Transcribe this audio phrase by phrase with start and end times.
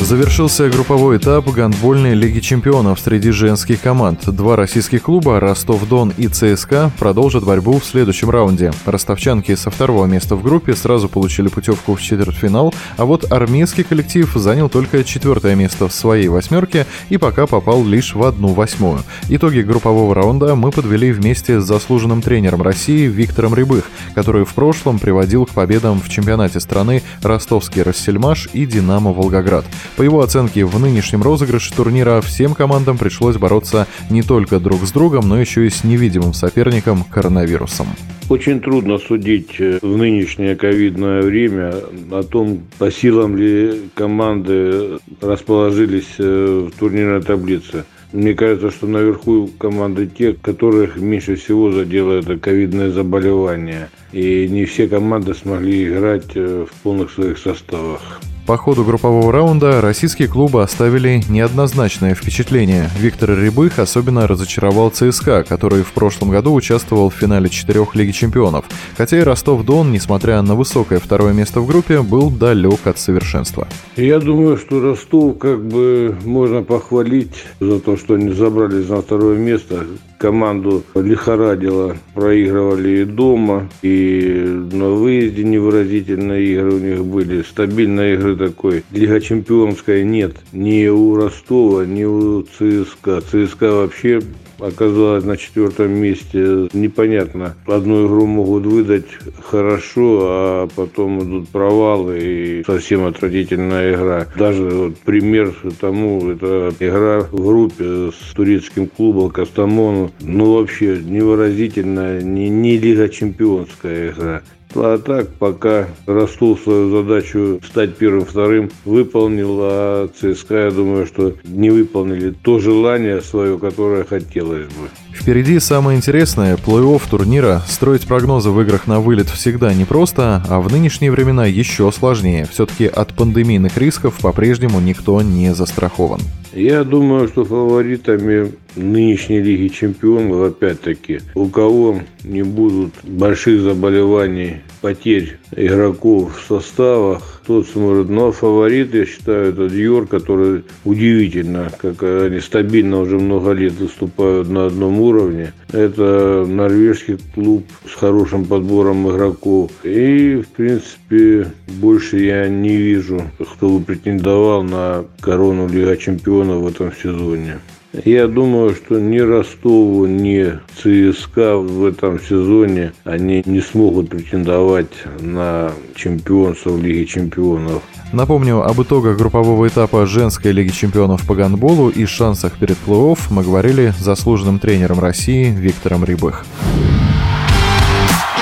[0.00, 4.26] Завершился групповой этап гандбольной Лиги чемпионов среди женских команд.
[4.26, 8.72] Два российских клуба «Ростов-Дон» и «ЦСКА» продолжат борьбу в следующем раунде.
[8.84, 14.30] Ростовчанки со второго места в группе сразу получили путевку в четвертьфинал, а вот армейский коллектив
[14.34, 19.00] занял только четвертое место в своей восьмерке и пока попал лишь в одну восьмую.
[19.30, 23.84] Итоги группового раунда мы подвели вместе с заслуженным тренером России Виктором Рябых,
[24.14, 29.64] который в прошлом приводил к победам в чемпионате страны Ростовский Рассельмаш и Динамо Волгоград.
[29.96, 34.92] По его оценке, в нынешнем розыгрыше турнира всем командам пришлось бороться не только друг с
[34.92, 37.86] другом, но еще и с невидимым соперником коронавирусом.
[38.30, 41.74] Очень трудно судить э, в нынешнее ковидное время
[42.10, 47.84] о том, по силам ли команды расположились э, в турнирной таблице.
[48.12, 53.90] Мне кажется, что наверху команды те, которых меньше всего задело это ковидное заболевание.
[54.12, 58.20] И не все команды смогли играть э, в полных своих составах.
[58.46, 62.90] По ходу группового раунда российские клубы оставили неоднозначное впечатление.
[62.98, 68.66] Виктор Рябых особенно разочаровал ЦСКА, который в прошлом году участвовал в финале четырех Лиги чемпионов.
[68.98, 73.66] Хотя и Ростов-Дон, несмотря на высокое второе место в группе, был далек от совершенства.
[73.96, 79.38] Я думаю, что Ростов как бы можно похвалить за то, что они забрались на второе
[79.38, 79.86] место
[80.24, 81.98] команду лихорадило.
[82.14, 84.42] Проигрывали и дома, и
[84.72, 87.42] на выезде невыразительные игры у них были.
[87.42, 88.84] Стабильной игры такой.
[88.90, 93.20] Лига чемпионская нет ни у Ростова, ни у ЦСКА.
[93.20, 94.22] ЦСКА вообще
[94.66, 96.68] оказалась на четвертом месте.
[96.72, 97.56] Непонятно.
[97.66, 99.06] Одну игру могут выдать
[99.42, 104.26] хорошо, а потом идут провалы и совсем отвратительная игра.
[104.36, 110.12] Даже вот пример тому, это игра в группе с турецким клубом Кастамону.
[110.20, 114.42] Ну, вообще невыразительная, не, не Лига чемпионская игра.
[114.74, 121.70] А так, пока Ростов свою задачу стать первым-вторым выполнил, а ЦСКА, я думаю, что не
[121.70, 124.88] выполнили то желание свое, которое хотелось бы.
[125.12, 127.62] Впереди самое интересное– плей-офф турнира.
[127.68, 132.46] Строить прогнозы в играх на вылет всегда непросто, а в нынешние времена еще сложнее.
[132.50, 136.20] Все-таки от пандемийных рисков по-прежнему никто не застрахован.
[136.52, 145.38] Я думаю, что фаворитами нынешней Лиги Чемпионов, опять-таки, у кого не будут больших заболеваний, потерь
[145.56, 148.08] игроков в составах, тот сможет.
[148.08, 154.48] Но фаворит, я считаю, это Дьор, который удивительно, как они стабильно уже много лет выступают
[154.48, 155.52] на одном уровне.
[155.72, 159.70] Это норвежский клуб с хорошим подбором игроков.
[159.84, 166.66] И, в принципе, больше я не вижу, кто бы претендовал на корону Лига Чемпионов в
[166.66, 167.58] этом сезоне.
[168.04, 175.70] Я думаю, что ни Ростову, ни ЦСКА в этом сезоне они не смогут претендовать на
[175.94, 177.82] чемпионство в Лиге чемпионов.
[178.12, 183.44] Напомню, об итогах группового этапа женской Лиги чемпионов по гандболу и шансах перед плей-офф мы
[183.44, 186.44] говорили с заслуженным тренером России Виктором Рябых.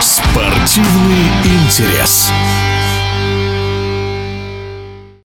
[0.00, 2.30] Спортивный интерес.